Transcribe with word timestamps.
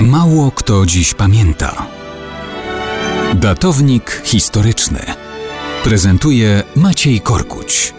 Mało 0.00 0.50
kto 0.50 0.86
dziś 0.86 1.14
pamięta. 1.14 1.86
Datownik 3.34 4.22
historyczny 4.24 5.00
prezentuje 5.84 6.62
Maciej 6.76 7.20
Korkuć. 7.20 7.94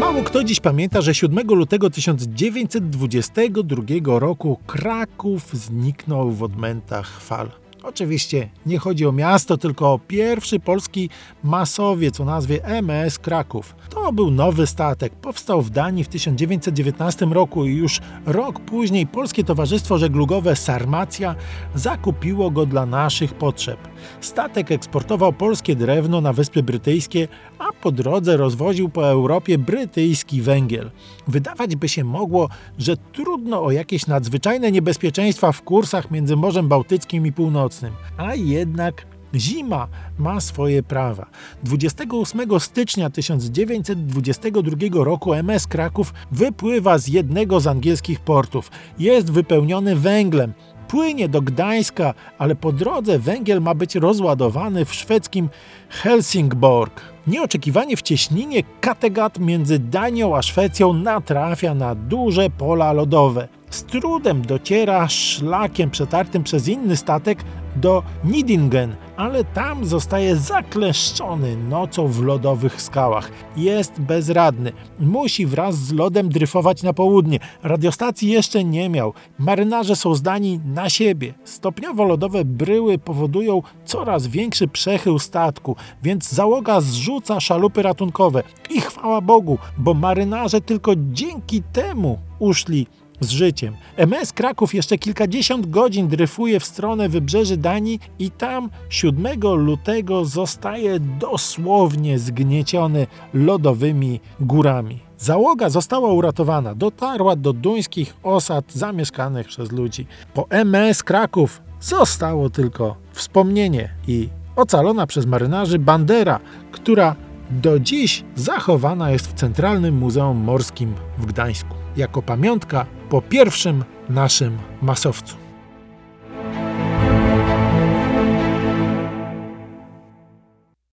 Mało 0.00 0.22
kto 0.22 0.44
dziś 0.44 0.60
pamięta, 0.60 1.00
że 1.00 1.14
7 1.14 1.46
lutego 1.46 1.90
1922 1.90 4.18
roku 4.18 4.58
Kraków 4.66 5.42
zniknął 5.52 6.30
w 6.30 6.42
odmętach 6.42 7.20
fal. 7.20 7.61
Oczywiście 7.82 8.48
nie 8.66 8.78
chodzi 8.78 9.06
o 9.06 9.12
miasto, 9.12 9.56
tylko 9.56 9.92
o 9.92 9.98
pierwszy 9.98 10.60
polski 10.60 11.10
masowiec 11.44 12.20
o 12.20 12.24
nazwie 12.24 12.64
MS 12.64 13.18
Kraków. 13.18 13.76
To 13.90 14.12
był 14.12 14.30
nowy 14.30 14.66
statek, 14.66 15.12
powstał 15.12 15.62
w 15.62 15.70
Danii 15.70 16.04
w 16.04 16.08
1919 16.08 17.26
roku 17.26 17.66
i 17.66 17.74
już 17.74 18.00
rok 18.26 18.60
później 18.60 19.06
Polskie 19.06 19.44
Towarzystwo 19.44 19.98
Żeglugowe 19.98 20.56
Sarmacja 20.56 21.34
zakupiło 21.74 22.50
go 22.50 22.66
dla 22.66 22.86
naszych 22.86 23.34
potrzeb. 23.34 23.91
Statek 24.20 24.72
eksportował 24.72 25.32
polskie 25.32 25.76
drewno 25.76 26.20
na 26.20 26.32
Wyspy 26.32 26.62
Brytyjskie, 26.62 27.28
a 27.58 27.64
po 27.82 27.92
drodze 27.92 28.36
rozwoził 28.36 28.88
po 28.88 29.06
Europie 29.06 29.58
brytyjski 29.58 30.42
węgiel. 30.42 30.90
Wydawać 31.28 31.76
by 31.76 31.88
się 31.88 32.04
mogło, 32.04 32.48
że 32.78 32.96
trudno 32.96 33.64
o 33.64 33.70
jakieś 33.70 34.06
nadzwyczajne 34.06 34.72
niebezpieczeństwa 34.72 35.52
w 35.52 35.62
kursach 35.62 36.10
między 36.10 36.36
Morzem 36.36 36.68
Bałtyckim 36.68 37.26
i 37.26 37.32
Północnym, 37.32 37.92
a 38.16 38.34
jednak 38.34 39.06
Zima 39.34 39.88
ma 40.18 40.40
swoje 40.40 40.82
prawa. 40.82 41.26
28 41.64 42.60
stycznia 42.60 43.10
1922 43.10 45.04
roku 45.04 45.34
MS 45.34 45.66
Kraków 45.66 46.14
wypływa 46.32 46.98
z 46.98 47.08
jednego 47.08 47.60
z 47.60 47.66
angielskich 47.66 48.20
portów. 48.20 48.70
Jest 48.98 49.30
wypełniony 49.30 49.96
węglem 49.96 50.52
płynie 50.92 51.28
do 51.28 51.42
Gdańska, 51.42 52.14
ale 52.38 52.54
po 52.54 52.72
drodze 52.72 53.18
węgiel 53.18 53.60
ma 53.60 53.74
być 53.74 53.94
rozładowany 53.94 54.84
w 54.84 54.94
szwedzkim 54.94 55.48
Helsingborg. 55.88 57.00
Nieoczekiwanie 57.26 57.96
w 57.96 58.02
cieśninie 58.02 58.62
Kattegat 58.80 59.38
między 59.38 59.78
Danią 59.78 60.36
a 60.36 60.42
Szwecją 60.42 60.92
natrafia 60.92 61.74
na 61.74 61.94
duże 61.94 62.50
pola 62.50 62.92
lodowe. 62.92 63.48
Z 63.70 63.84
trudem 63.84 64.42
dociera 64.42 65.08
szlakiem 65.08 65.90
przetartym 65.90 66.42
przez 66.42 66.68
inny 66.68 66.96
statek 66.96 67.44
do 67.76 68.02
Nidingen, 68.24 68.96
ale 69.22 69.44
tam 69.44 69.84
zostaje 69.84 70.36
zakleszczony 70.36 71.56
nocą 71.56 72.08
w 72.08 72.22
lodowych 72.22 72.82
skałach. 72.82 73.30
Jest 73.56 74.00
bezradny. 74.00 74.72
Musi 75.00 75.46
wraz 75.46 75.74
z 75.74 75.92
lodem 75.92 76.28
dryfować 76.28 76.82
na 76.82 76.92
południe. 76.92 77.38
Radiostacji 77.62 78.28
jeszcze 78.28 78.64
nie 78.64 78.88
miał. 78.88 79.12
Marynarze 79.38 79.96
są 79.96 80.14
zdani 80.14 80.60
na 80.64 80.88
siebie. 80.88 81.34
Stopniowo 81.44 82.04
lodowe 82.04 82.44
bryły 82.44 82.98
powodują 82.98 83.62
coraz 83.84 84.26
większy 84.26 84.68
przechył 84.68 85.18
statku, 85.18 85.76
więc 86.02 86.28
załoga 86.28 86.80
zrzuca 86.80 87.40
szalupy 87.40 87.82
ratunkowe. 87.82 88.42
I 88.70 88.80
chwała 88.80 89.20
Bogu, 89.20 89.58
bo 89.78 89.94
marynarze 89.94 90.60
tylko 90.60 90.92
dzięki 90.96 91.62
temu 91.62 92.18
uszli 92.38 92.86
z 93.22 93.30
życiem. 93.30 93.76
MS 93.96 94.32
Kraków 94.32 94.74
jeszcze 94.74 94.98
kilkadziesiąt 94.98 95.70
godzin 95.70 96.08
dryfuje 96.08 96.60
w 96.60 96.64
stronę 96.64 97.08
wybrzeży 97.08 97.56
Danii 97.56 98.00
i 98.18 98.30
tam 98.30 98.70
7 98.88 99.40
lutego 99.56 100.24
zostaje 100.24 101.00
dosłownie 101.00 102.18
zgnieciony 102.18 103.06
lodowymi 103.34 104.20
górami. 104.40 104.98
Załoga 105.18 105.70
została 105.70 106.12
uratowana, 106.12 106.74
dotarła 106.74 107.36
do 107.36 107.52
duńskich 107.52 108.14
osad 108.22 108.72
zamieszkanych 108.72 109.46
przez 109.46 109.72
ludzi. 109.72 110.06
Po 110.34 110.46
MS 110.50 111.02
Kraków 111.02 111.62
zostało 111.80 112.50
tylko 112.50 112.96
wspomnienie 113.12 113.88
i 114.08 114.28
ocalona 114.56 115.06
przez 115.06 115.26
marynarzy 115.26 115.78
bandera, 115.78 116.40
która 116.72 117.16
do 117.50 117.80
dziś 117.80 118.24
zachowana 118.34 119.10
jest 119.10 119.26
w 119.26 119.34
Centralnym 119.34 119.98
Muzeum 119.98 120.36
Morskim 120.36 120.94
w 121.18 121.26
Gdańsku 121.26 121.74
jako 121.96 122.22
pamiątka 122.22 122.86
po 123.12 123.22
pierwszym 123.22 123.84
naszym 124.08 124.58
masowcu. 124.82 125.41